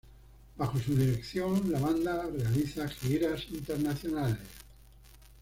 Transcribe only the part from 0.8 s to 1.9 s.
dirección la